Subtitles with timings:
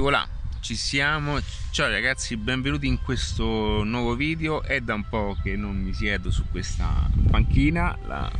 [0.00, 0.26] voilà,
[0.60, 1.38] ci siamo.
[1.70, 4.62] Ciao ragazzi, benvenuti in questo nuovo video.
[4.62, 7.96] È da un po' che non mi siedo su questa panchina.
[8.06, 8.30] La...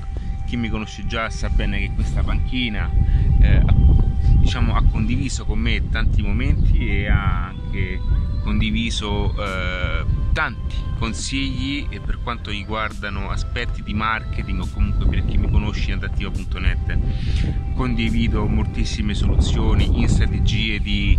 [0.47, 2.91] Chi mi conosce già sa bene che questa panchina
[3.41, 3.63] eh,
[4.39, 8.01] diciamo, ha condiviso con me tanti momenti e ha anche
[8.43, 15.51] condiviso eh, tanti consigli per quanto riguardano aspetti di marketing o comunque per chi mi
[15.51, 16.99] conosce in adattiva.net
[17.75, 21.19] condivido moltissime soluzioni in strategie di,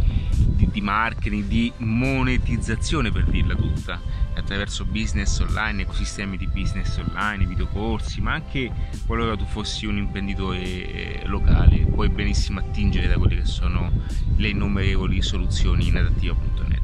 [0.61, 3.99] di, di, marketing, di monetizzazione per dirla tutta
[4.35, 8.71] attraverso business online, ecosistemi di business online, videocorsi ma anche
[9.05, 13.91] qualora tu fossi un imprenditore eh, locale puoi benissimo attingere da quelle che sono
[14.35, 16.79] le innumerevoli soluzioni in adattiva.net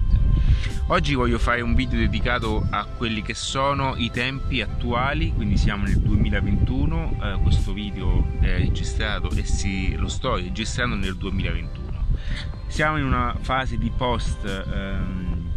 [0.89, 5.83] Oggi voglio fare un video dedicato a quelli che sono i tempi attuali, quindi siamo
[5.83, 12.56] nel 2021, eh, questo video è registrato e si, lo sto registrando nel 2021.
[12.67, 15.51] Siamo in una fase di post ehm,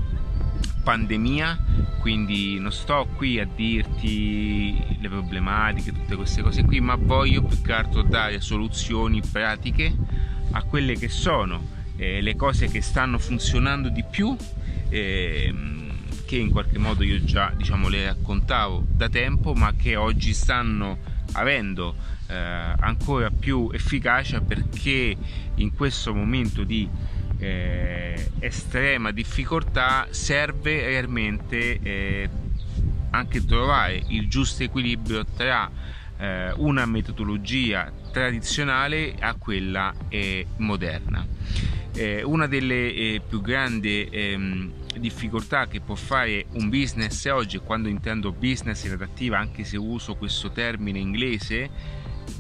[0.83, 1.59] pandemia,
[2.01, 7.61] quindi non sto qui a dirti le problematiche, tutte queste cose qui, ma voglio più
[7.61, 9.95] che altro dare soluzioni pratiche
[10.53, 14.35] a quelle che sono eh, le cose che stanno funzionando di più
[14.89, 15.55] eh,
[16.27, 20.99] che in qualche modo io già diciamo, le raccontavo da tempo ma che oggi stanno
[21.33, 21.95] avendo
[22.27, 25.17] eh, ancora più efficacia perché
[25.55, 26.89] in questo momento di
[27.39, 32.29] eh, estrema difficoltà serve realmente eh,
[33.11, 35.71] anche trovare il giusto equilibrio tra
[36.19, 41.27] eh, una metodologia tradizionale a quella eh, moderna.
[42.01, 47.91] Eh, una delle eh, più grandi ehm, difficoltà che può fare un business oggi, quando
[47.91, 51.69] intendo business in adattiva, anche se uso questo termine inglese,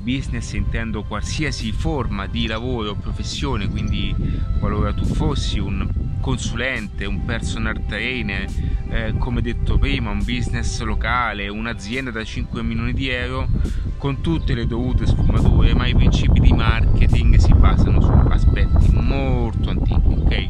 [0.00, 4.16] business intendo qualsiasi forma di lavoro o professione, quindi
[4.58, 8.46] qualora tu fossi un consulente, un personal trainer,
[8.88, 13.48] eh, come detto prima, un business locale, un'azienda da 5 milioni di euro,
[13.97, 19.70] con tutte le dovute sfumature, ma i principi di marketing si basano su aspetti molto
[19.70, 20.48] antichi, ok?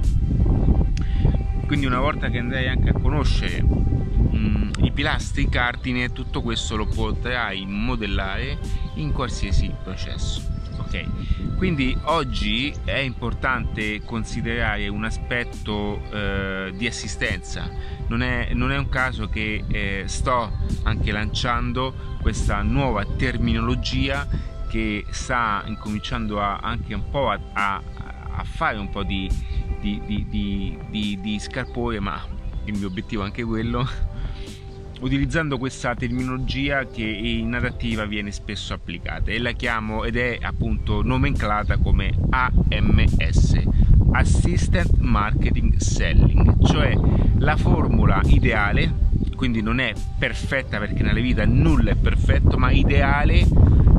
[1.67, 6.77] Quindi una volta che andrai anche a conoscere mh, mm, i pilastri, cardine, tutto questo
[6.77, 8.59] lo potrai modellare
[8.95, 10.50] in qualsiasi processo.
[10.93, 17.71] Ok, quindi oggi è importante considerare un aspetto eh, di assistenza.
[18.09, 20.51] Non è, non è, un caso che eh, sto
[20.83, 24.27] anche lanciando questa nuova terminologia
[24.69, 27.83] che sta incominciando a, anche un po' a, a,
[28.33, 29.31] a fare un po' di,
[29.79, 32.21] di, di, di scarpore, ma
[32.65, 33.89] il mio obiettivo è anche quello
[35.01, 41.03] utilizzando questa terminologia che in adattiva viene spesso applicata e la chiamo ed è appunto
[41.03, 43.63] nomenclata come AMS
[44.13, 46.95] Assistant Marketing Selling cioè
[47.39, 53.47] la formula ideale quindi non è perfetta perché nella vita nulla è perfetto ma ideale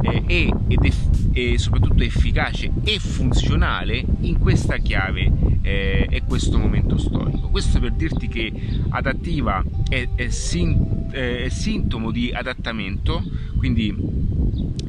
[0.04, 6.58] eh, e, ed eff- e soprattutto efficace e funzionale in questa chiave eh, e questo
[6.58, 7.50] momento storico.
[7.50, 8.52] Questo per dirti che
[8.90, 13.24] adattiva è, è, sin- è sintomo di adattamento,
[13.58, 13.94] quindi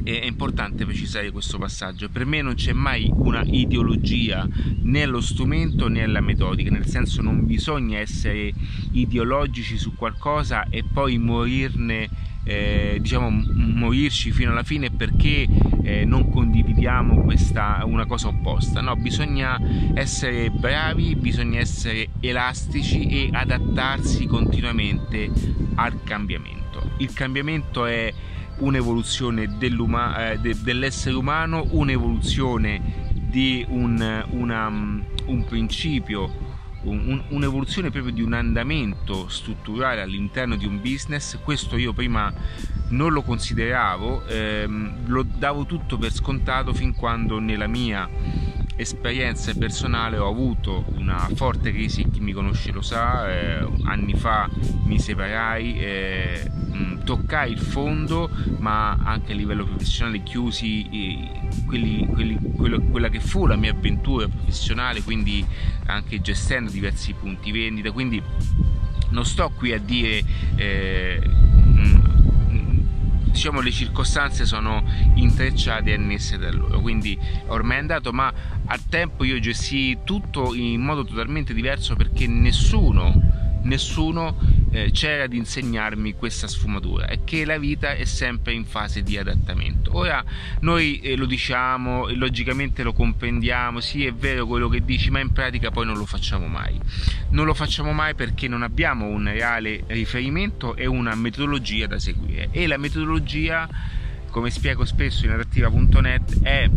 [0.03, 2.09] è importante precisare questo passaggio.
[2.09, 4.47] Per me non c'è mai una ideologia
[4.81, 8.53] né allo strumento né alla metodica, nel senso non bisogna essere
[8.91, 12.09] ideologici su qualcosa e poi morirne
[12.43, 15.47] eh, diciamo morirci fino alla fine perché
[15.83, 18.81] eh, non condividiamo questa una cosa opposta.
[18.81, 19.59] No bisogna
[19.93, 25.29] essere bravi bisogna essere elastici e adattarsi continuamente
[25.75, 26.91] al cambiamento.
[26.97, 28.11] Il cambiamento è
[28.59, 36.51] un'evoluzione eh, de, dell'essere umano un'evoluzione di un, una, un principio
[36.83, 42.33] un, un'evoluzione proprio di un andamento strutturale all'interno di un business, questo io prima
[42.93, 48.07] non lo consideravo, ehm, lo davo tutto per scontato fin quando nella mia
[48.75, 54.49] esperienza personale ho avuto una forte crisi, chi mi conosce lo sa, eh, anni fa
[54.85, 58.29] mi separai, eh, mh, toccai il fondo,
[58.59, 63.71] ma anche a livello professionale chiusi eh, quelli, quelli, quello, quella che fu la mia
[63.71, 65.45] avventura professionale, quindi
[65.85, 68.21] anche gestendo diversi punti vendita, quindi
[69.09, 70.23] non sto qui a dire
[70.55, 71.21] eh,
[73.33, 74.83] diciamo le circostanze sono
[75.15, 76.79] intrecciate e annesse da loro.
[76.79, 78.31] Quindi ormai è andato ma
[78.65, 83.32] al tempo io gestii tutto in modo totalmente diverso perché nessuno
[83.63, 84.37] nessuno
[84.71, 89.17] eh, c'era di insegnarmi questa sfumatura è che la vita è sempre in fase di
[89.17, 89.95] adattamento.
[89.95, 90.23] Ora
[90.61, 95.19] noi eh, lo diciamo e logicamente lo comprendiamo sì è vero quello che dici ma
[95.19, 96.79] in pratica poi non lo facciamo mai.
[97.29, 102.49] Non lo facciamo mai perché non abbiamo un reale riferimento e una metodologia da seguire.
[102.51, 103.67] E la metodologia
[104.33, 106.67] come spiego spesso in adattiva.net è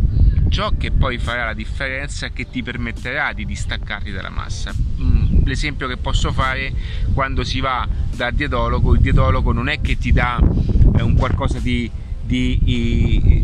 [0.49, 4.71] ciò che poi farà la differenza che ti permetterà di distaccarti dalla massa.
[5.01, 6.71] Mm, l'esempio che posso fare
[7.15, 11.57] quando si va dal dietologo, il dietologo non è che ti dà eh, un qualcosa
[11.57, 11.89] di,
[12.21, 12.59] di,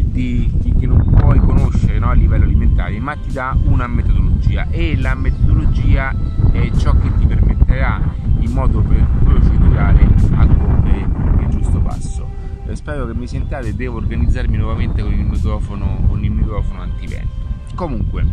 [0.06, 4.96] di, che non puoi conoscere no, a livello alimentare, ma ti dà una metodologia e
[4.96, 6.16] la metodologia
[6.52, 8.00] è ciò che ti permetterà
[8.42, 8.80] in modo
[9.24, 11.08] procedurale a compiere
[11.40, 12.43] il giusto passo
[12.76, 17.42] spero che mi sentiate devo organizzarmi nuovamente con il microfono, con il microfono antivento
[17.76, 18.26] comunque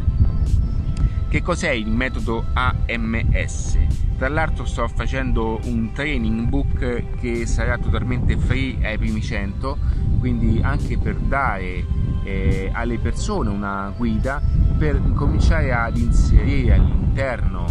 [1.29, 3.79] che cos'è il metodo AMS?
[4.19, 9.79] Tra l'altro sto facendo un training book che sarà totalmente free ai primi 100,
[10.19, 11.85] quindi anche per dare
[12.25, 14.43] eh, alle persone una guida
[14.77, 17.67] per cominciare ad inserire all'interno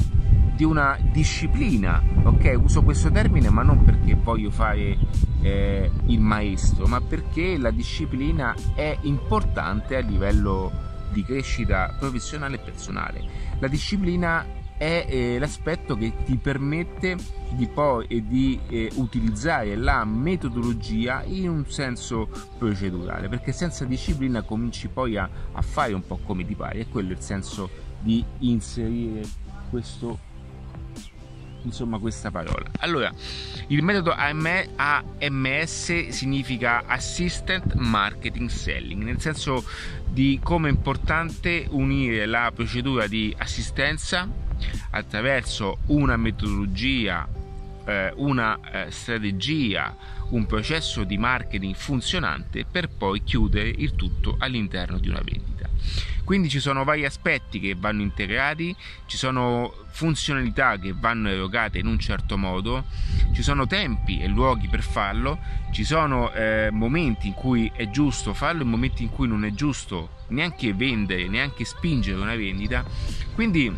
[0.55, 2.57] di una disciplina, ok?
[2.63, 4.97] Uso questo termine ma non perché voglio fare
[5.41, 10.71] eh, il maestro, ma perché la disciplina è importante a livello
[11.11, 13.23] di crescita professionale e personale.
[13.59, 14.45] La disciplina
[14.77, 17.17] è eh, l'aspetto che ti permette
[17.51, 18.57] di poi eh, di
[18.95, 25.91] utilizzare la metodologia in un senso procedurale perché senza disciplina cominci poi a, a fare
[25.91, 27.69] un po' come ti pare e quello è il senso
[27.99, 29.23] di inserire
[29.69, 30.28] questo
[31.63, 32.65] insomma questa parola.
[32.79, 33.11] Allora,
[33.67, 39.63] il metodo AMS significa Assistant Marketing Selling, nel senso
[40.07, 44.27] di come è importante unire la procedura di assistenza
[44.91, 47.27] attraverso una metodologia,
[47.85, 49.95] eh, una eh, strategia,
[50.29, 55.69] un processo di marketing funzionante per poi chiudere il tutto all'interno di una vendita.
[56.29, 58.75] Quindi ci sono vari aspetti che vanno integrati,
[59.07, 62.83] ci sono funzionalità che vanno erogate in un certo modo,
[63.33, 65.39] ci sono tempi e luoghi per farlo,
[65.71, 69.49] ci sono eh, momenti in cui è giusto farlo e momenti in cui non è
[69.53, 72.85] giusto neanche vendere, neanche spingere una vendita.
[73.33, 73.75] Quindi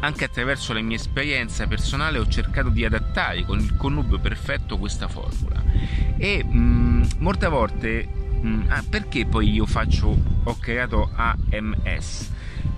[0.00, 5.08] anche attraverso la mia esperienza personale ho cercato di adattare con il connubio perfetto questa
[5.08, 5.62] formula
[6.18, 10.14] e mh, mm, molte volte Mm, ah, perché poi io faccio,
[10.44, 12.30] ho creato AMS?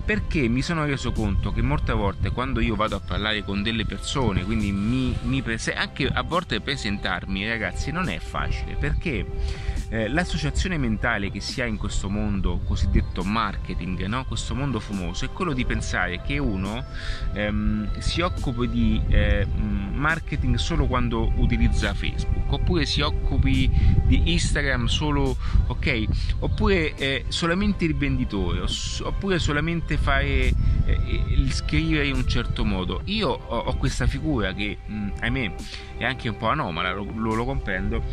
[0.07, 3.85] Perché mi sono reso conto che molte volte quando io vado a parlare con delle
[3.85, 9.25] persone, quindi mi, mi prese- anche a volte presentarmi, ragazzi, non è facile perché
[9.89, 14.25] eh, l'associazione mentale che si ha in questo mondo cosiddetto marketing, no?
[14.25, 16.83] questo mondo famoso, è quello di pensare che uno
[17.33, 23.69] ehm, si occupi di eh, marketing solo quando utilizza Facebook, oppure si occupi
[24.05, 25.37] di Instagram solo,
[25.67, 26.05] ok,
[26.39, 28.63] oppure eh, solamente il venditore,
[29.03, 30.53] oppure solamente fare
[30.85, 33.01] eh, scrivere in un certo modo.
[33.05, 35.53] Io ho, ho questa figura che, mh, ahimè,
[35.97, 38.03] è anche un po' anomala, lo, lo, lo comprendo,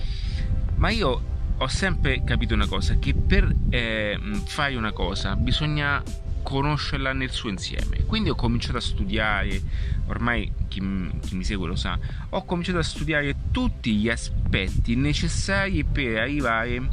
[0.76, 6.02] ma io ho sempre capito una cosa, che per eh, fare una cosa bisogna
[6.42, 8.04] conoscerla nel suo insieme.
[8.04, 9.60] Quindi ho cominciato a studiare,
[10.06, 10.80] ormai chi,
[11.20, 11.98] chi, mi segue lo sa,
[12.28, 16.88] ho cominciato a studiare tutti gli aspetti necessari per arrivare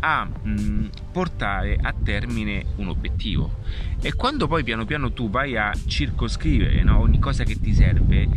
[0.00, 3.58] a mh, portare a termine un obiettivo.
[4.00, 8.28] E quando poi piano piano tu vai a circoscrivere no, ogni cosa che ti serve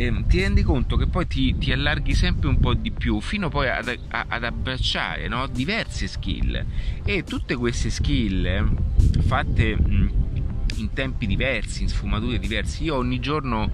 [0.00, 3.50] eh, ti rendi conto che poi ti, ti, allarghi sempre un po' di più fino
[3.50, 6.64] poi ad, a, ad abbracciare no, diverse skill.
[7.04, 8.76] E tutte queste skill
[9.20, 10.10] fatte mh,
[10.76, 12.82] in tempi diversi in sfumature diverse.
[12.82, 13.70] Io ogni giorno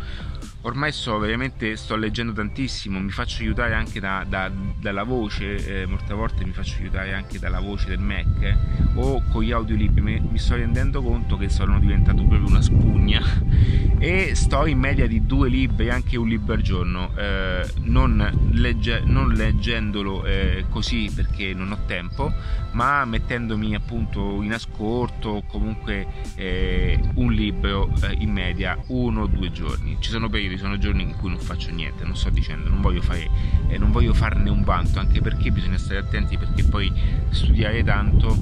[0.66, 5.86] ormai sto veramente sto leggendo tantissimo mi faccio aiutare anche da, da, dalla voce eh,
[5.86, 8.56] molte volte mi faccio aiutare anche dalla voce del Mac eh,
[8.94, 13.22] o con gli audiolibri mi, mi sto rendendo conto che sono diventato proprio una spugna.
[13.98, 19.00] E sto in media di due libri anche un libro al giorno eh, non, legge,
[19.02, 22.30] non, leggendolo eh, così perché non ho tempo
[22.72, 29.50] ma mettendomi appunto in ascolto comunque eh, un libro eh, in media uno o due
[29.50, 29.96] giorni.
[29.98, 33.02] Ci sono periodi sono giorni in cui non faccio niente non sto dicendo non voglio,
[33.02, 33.28] fare,
[33.68, 36.92] eh, non voglio farne un vanto anche perché bisogna stare attenti perché poi
[37.30, 38.36] studiare tanto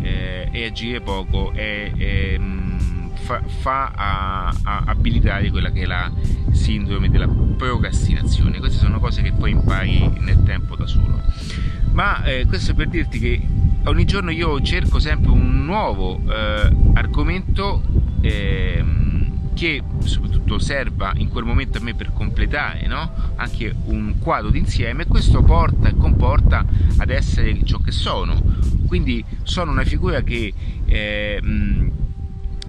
[0.00, 2.38] eh, e agire poco è, è
[3.22, 6.10] fa, fa a, a abilitare quella che è la
[6.50, 8.58] sindrome della procrastinazione.
[8.58, 11.22] Queste sono cose che poi impari nel tempo da solo.
[11.92, 13.40] Ma eh, questo per dirti che
[13.84, 17.82] ogni giorno io cerco sempre un nuovo eh, argomento
[18.20, 18.84] eh,
[19.54, 23.12] che soprattutto serva in quel momento a me per completare no?
[23.36, 26.64] anche un quadro d'insieme questo porta e comporta
[26.96, 28.40] ad essere ciò che sono
[28.86, 30.52] quindi sono una figura che
[30.84, 31.90] eh, mh,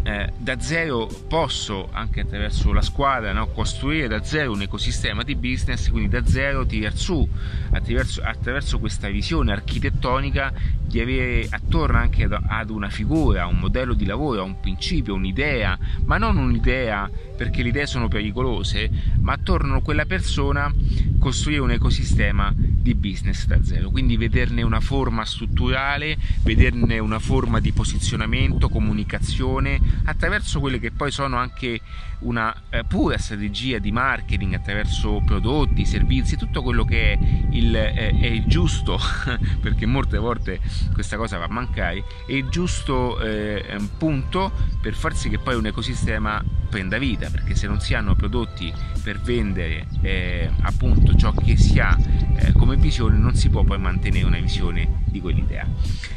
[0.04, 5.36] eh, da zero posso anche attraverso la squadra no, costruire da zero un ecosistema di
[5.36, 7.28] business quindi da zero tirar su
[7.72, 10.52] attraverso, attraverso questa visione architettonica
[10.86, 15.78] di avere attorno anche ad, ad una figura un modello di lavoro un principio un'idea
[16.04, 18.90] ma non un'idea perché le idee sono pericolose
[19.22, 20.72] ma attorno a quella persona
[21.18, 22.54] costruire un ecosistema
[22.84, 23.90] di business da zero.
[23.90, 31.10] Quindi vederne una forma strutturale vederne una forma di posizionamento comunicazione attraverso quelle che poi
[31.10, 31.80] sono anche
[32.20, 37.20] una eh, pura strategia di marketing attraverso prodotti, servizi, tutto quello che è
[37.52, 39.00] il, eh, è il giusto,
[39.62, 40.60] perché molte volte
[40.94, 45.56] questa cosa va a mancare, è il giusto eh, punto per far sì che poi
[45.56, 48.74] un ecosistema prenda vita, perché se non si hanno prodotti
[49.04, 51.96] per vendere eh, appunto ciò che si ha
[52.36, 55.66] eh, come visione non si può poi mantenere una visione di quell'idea.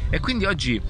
[0.09, 0.81] E quindi oggi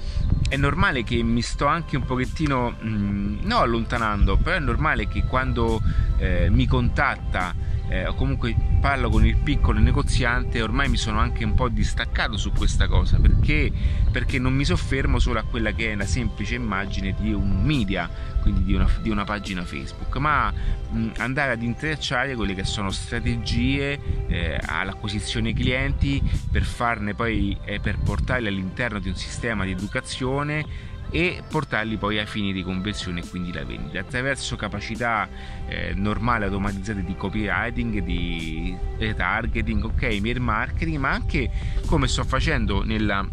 [0.48, 5.08] è normale che mi sto anche un pochettino, mh, mm, no allontanando, però è normale
[5.08, 5.80] che quando
[6.16, 7.54] eh, mi contatta
[7.88, 12.36] eh, o comunque parlo con il piccolo negoziante ormai mi sono anche un po' distaccato
[12.36, 13.72] su questa cosa perché,
[14.10, 18.08] perché non mi soffermo solo a quella che è la semplice immagine di un media
[18.42, 22.90] quindi di una, di una pagina Facebook ma mh, andare ad intrecciare quelle che sono
[22.90, 29.72] strategie eh, all'acquisizione clienti per farne poi eh, per portarle all'interno di un sistema di
[29.72, 34.00] educazione e portarli poi ai fini di conversione e quindi la vendita.
[34.00, 35.28] Attraverso capacità
[35.66, 41.50] eh, normali automatizzate di copywriting, di retargeting, ok, mail marketing, ma anche
[41.86, 43.26] come sto facendo nella,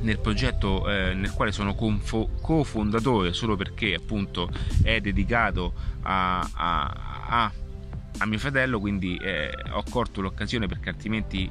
[0.00, 4.50] nel progetto eh, nel quale sono confo- cofondatore solo perché appunto
[4.82, 5.72] è dedicato
[6.02, 7.52] a, a, a,
[8.18, 11.50] a mio fratello quindi eh, ho corto l'occasione perché altrimenti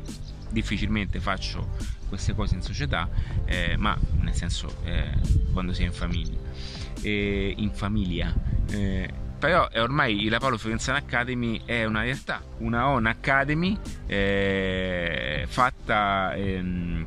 [0.55, 1.67] difficilmente faccio
[2.07, 3.09] queste cose in società,
[3.43, 5.12] eh, ma nel senso eh,
[5.51, 6.39] quando si è in famiglia.
[7.01, 8.33] Eh, in famiglia.
[9.38, 17.05] però ormai la Paolo Fiorenzana Academy è una realtà, una ON Academy eh, fatta ehm,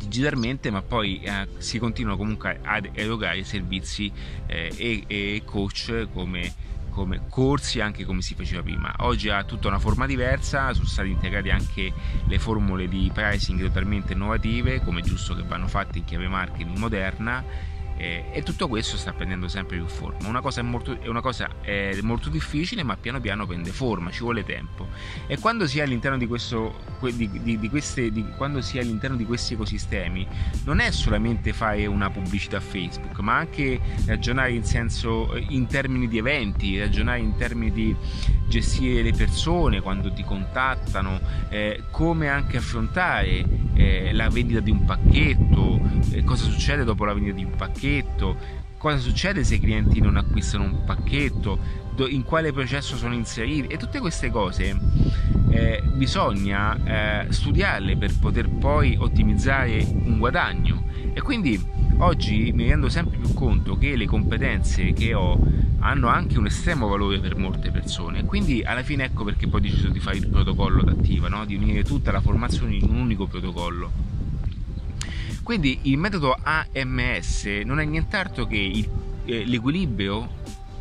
[0.00, 4.10] digitalmente, ma poi eh, si continuano comunque ad erogare servizi
[4.46, 8.94] eh, e, e coach come come corsi anche come si faceva prima.
[8.98, 11.92] Oggi ha tutta una forma diversa, sono state integrate anche
[12.26, 17.78] le formule di pricing totalmente innovative, come giusto che vanno fatte in chiave marketing moderna
[17.96, 20.28] eh, e tutto questo sta prendendo sempre più forma.
[20.28, 24.10] Una cosa, è molto, è una cosa è molto difficile, ma piano piano prende forma,
[24.10, 24.88] ci vuole tempo.
[25.26, 29.16] E quando si è all'interno di, questo, di, di, di, queste, quando si è all'interno
[29.16, 30.26] di questi ecosistemi,
[30.64, 36.18] non è solamente fare una pubblicità Facebook, ma anche ragionare in senso in termini di
[36.18, 37.96] eventi, ragionare in termini di
[38.48, 43.44] gestire le persone quando ti contattano, eh, come anche affrontare
[43.74, 45.80] eh, la vendita di un pacchetto,
[46.10, 47.88] eh, cosa succede dopo la vendita di un pacchetto,
[48.78, 51.58] cosa succede se i clienti non acquistano un pacchetto,
[52.08, 53.66] in quale processo sono inseriti?
[53.66, 54.74] E tutte queste cose
[55.50, 60.84] eh, bisogna eh, studiarle per poter poi ottimizzare un guadagno.
[61.12, 61.62] E quindi
[61.98, 65.38] oggi mi rendo sempre più conto che le competenze che ho
[65.80, 68.24] hanno anche un estremo valore per molte persone.
[68.24, 71.44] Quindi alla fine ecco perché poi ho deciso di fare il protocollo d'attiva no?
[71.44, 74.09] di unire tutta la formazione in un unico protocollo
[75.50, 78.88] quindi il metodo AMS non è nient'altro che
[79.24, 80.28] eh, l'equilibrio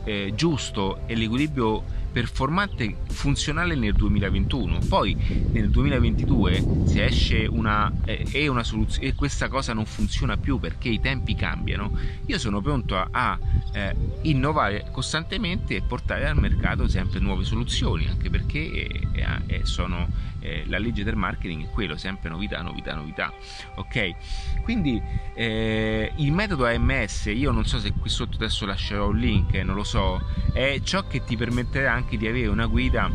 [0.04, 5.16] eh, giusto e l'equilibrio performante funzionale nel 2021 poi
[5.51, 10.89] nel 2022 se esce una, eh, una soluzione e questa cosa non funziona più perché
[10.89, 11.92] i tempi cambiano.
[12.25, 13.39] Io sono pronto a, a
[13.74, 19.08] eh, innovare costantemente e portare al mercato sempre nuove soluzioni anche perché eh,
[19.48, 20.08] eh sono
[20.39, 23.34] eh, la legge del marketing è quello sempre novità novità novità.
[23.75, 24.62] Ok?
[24.63, 25.01] Quindi
[25.36, 29.86] il metodo AMS io non so se qui sotto adesso lascerò un link non lo
[29.86, 33.10] so è ciò che ti permetterà anche di avere una guida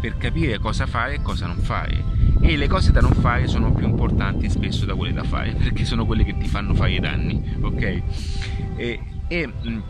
[0.00, 2.02] per capire cosa fare e cosa non fare.
[2.40, 5.84] E le cose da non fare sono più importanti spesso da quelle da fare perché
[5.84, 8.02] sono quelle che ti fanno fare i danni ok?
[8.76, 9.80] E, e mm,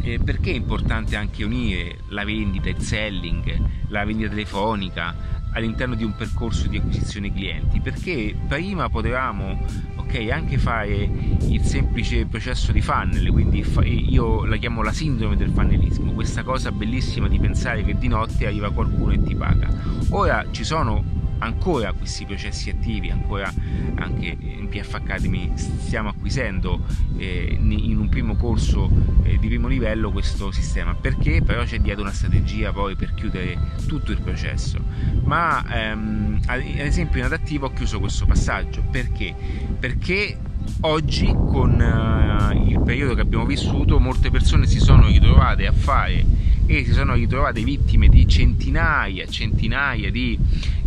[0.00, 6.04] e perché è importante anche unire la vendita, il selling, la vendita telefonica all'interno di
[6.04, 7.80] un percorso di acquisizione clienti?
[7.80, 9.58] Perché prima potevamo
[9.96, 13.64] ok, anche fare il semplice processo di funnel, quindi
[14.08, 18.46] io la chiamo la sindrome del funnelismo, questa cosa bellissima di pensare che di notte
[18.46, 19.68] arriva qualcuno e ti paga.
[20.10, 21.04] Ora ci sono
[21.38, 23.52] ancora questi processi attivi, ancora
[23.96, 26.84] anche in PF Academy stiamo acquisendo
[27.16, 28.90] eh, in un primo corso
[29.24, 33.58] eh, di primo livello questo sistema, perché però c'è dietro una strategia poi per chiudere
[33.86, 34.78] tutto il processo.
[35.24, 39.34] Ma ehm, ad esempio in adattivo ho chiuso questo passaggio, perché?
[39.78, 40.38] Perché
[40.80, 46.24] oggi con uh, il periodo che abbiamo vissuto molte persone si sono ritrovate a fare
[46.66, 50.38] e si sono ritrovate vittime di centinaia e centinaia di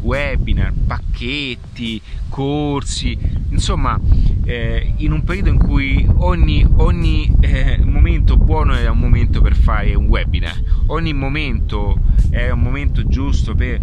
[0.01, 3.17] webinar, pacchetti, corsi,
[3.50, 4.00] insomma
[4.45, 9.55] eh, in un periodo in cui ogni, ogni eh, momento buono era un momento per
[9.55, 13.79] fare un webinar, ogni momento era un momento giusto per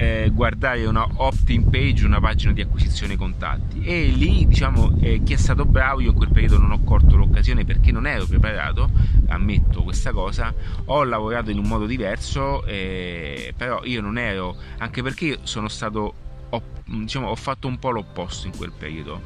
[0.00, 3.82] eh, guardare una opt-in page, una pagina di acquisizione contatti.
[3.82, 7.16] E lì diciamo eh, chi è stato bravo, io in quel periodo non ho colto
[7.16, 8.88] l'occasione perché non ero preparato,
[9.28, 10.54] ammetto questa cosa,
[10.86, 16.28] ho lavorato in un modo diverso, eh, però io non ero, anche perché sono stato
[16.50, 19.22] ho, diciamo, ho, fatto un po' l'opposto in quel periodo,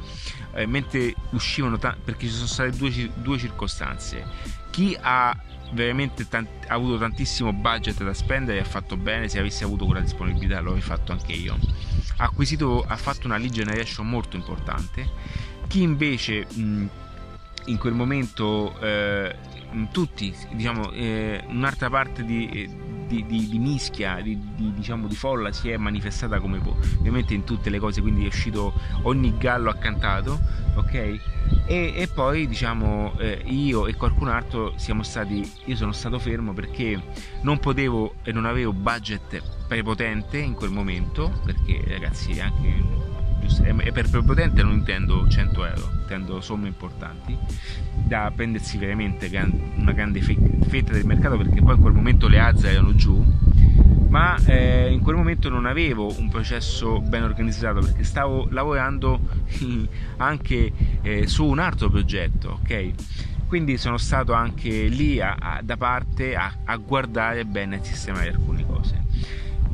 [0.53, 4.23] eh, mentre uscivano, t- perché ci sono state due, due circostanze.
[4.71, 5.35] Chi ha
[5.71, 9.85] veramente tant- ha avuto tantissimo budget da spendere e ha fatto bene se avessi avuto
[9.85, 11.57] quella disponibilità l'avrei fatto anche io.
[12.17, 15.09] Ha acquisito ha fatto una lead generation molto importante.
[15.67, 16.89] Chi invece mh,
[17.65, 19.35] in quel momento eh,
[19.91, 22.69] tutti diciamo eh, un'altra parte di,
[23.07, 26.59] di, di, di mischia, di, diciamo, di folla si è manifestata come
[26.97, 30.39] ovviamente in tutte le cose, quindi è uscito ogni gallo ha cantato,
[30.75, 30.93] ok?
[30.93, 31.19] E,
[31.67, 37.01] e poi diciamo eh, io e qualcun altro siamo stati, io sono stato fermo perché
[37.41, 43.04] non potevo e non avevo budget prepotente in quel momento, perché ragazzi anche
[43.83, 47.37] e per prepotente non intendo 100 euro, intendo somme importanti
[47.93, 49.29] da prendersi veramente
[49.75, 53.23] una grande fetta del mercato perché poi in quel momento le azze erano giù
[54.09, 59.19] ma eh, in quel momento non avevo un processo ben organizzato perché stavo lavorando
[60.17, 60.71] anche
[61.01, 62.91] eh, su un altro progetto ok?
[63.47, 68.29] Quindi sono stato anche lì a, a, da parte a, a guardare bene e sistemare
[68.29, 69.04] alcune cose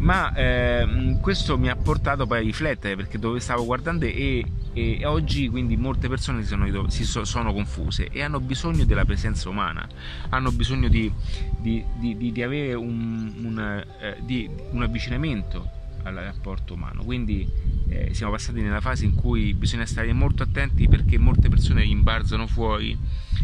[0.01, 4.43] ma eh, questo mi ha portato poi a riflettere perché dove stavo guardando e,
[4.73, 9.47] e oggi quindi molte persone si sono, si sono, confuse e hanno bisogno della presenza
[9.49, 9.87] umana,
[10.29, 11.11] hanno bisogno di,
[11.59, 17.03] di, di, di avere un, un, eh, un avvicinamento al rapporto umano.
[17.03, 17.47] Quindi
[17.87, 22.47] eh, siamo passati nella fase in cui bisogna stare molto attenti perché molte persone imbarzano
[22.47, 22.97] fuori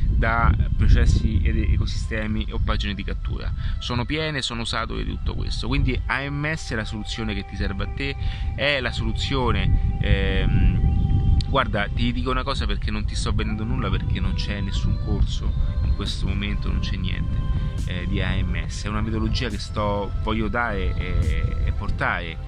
[0.07, 3.53] da processi ed ecosistemi o pagine di cattura.
[3.79, 5.67] Sono piene, sono usate di tutto questo.
[5.67, 8.15] Quindi AMS è la soluzione che ti serve a te,
[8.55, 9.99] è la soluzione.
[10.01, 14.59] Ehm, guarda, ti dico una cosa perché non ti sto vendendo nulla perché non c'è
[14.61, 17.37] nessun corso in questo momento, non c'è niente
[17.85, 18.85] eh, di AMS.
[18.85, 22.46] È una metodologia che sto, voglio dare e, e portare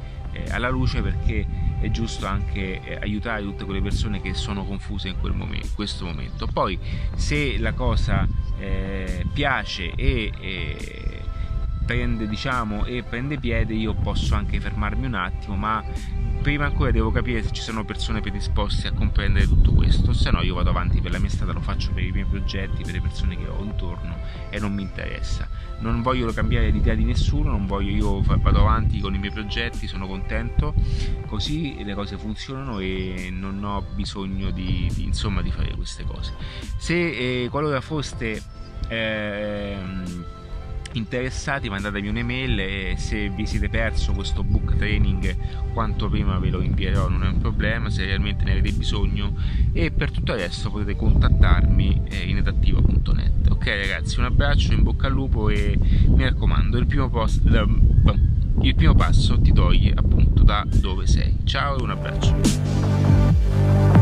[0.49, 1.45] alla luce perché
[1.79, 6.05] è giusto anche eh, aiutare tutte quelle persone che sono confuse in, momento, in questo
[6.05, 6.47] momento.
[6.47, 6.77] Poi
[7.15, 11.21] se la cosa eh, piace e, e
[11.85, 15.83] prende, diciamo, e prende piede io posso anche fermarmi un attimo, ma
[16.41, 20.41] prima ancora devo capire se ci sono persone predisposte a comprendere tutto questo, se no
[20.41, 23.01] io vado avanti per la mia strada, lo faccio per i miei progetti, per le
[23.01, 24.17] persone che ho intorno
[24.49, 25.47] e non mi interessa.
[25.79, 29.87] Non voglio cambiare l'idea di nessuno, non voglio io vado avanti con i miei progetti,
[29.87, 30.73] sono contento,
[31.27, 36.33] così le cose funzionano e non ho bisogno di, di insomma di fare queste cose.
[36.77, 38.41] Se eh, qualora foste
[38.87, 39.77] eh,
[40.93, 45.35] interessati mandatemi un'email e se vi siete perso questo book training
[45.73, 49.35] quanto prima ve lo invierò non è un problema se realmente ne avete bisogno.
[49.71, 55.07] E per tutto adesso potete contattarmi eh, in edattivo.net ok ragazzi un abbraccio in bocca
[55.07, 57.41] al lupo e mi raccomando il primo, post,
[58.61, 61.37] il primo passo ti toglie appunto da dove sei.
[61.43, 63.98] Ciao e un abbraccio